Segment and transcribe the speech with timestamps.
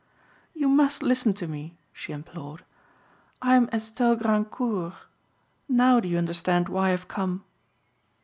[0.55, 2.65] "You must listen to me," she implored,
[3.39, 4.95] "I'm Estelle Grandcourt.
[5.69, 7.43] Now do you understand why I've come?"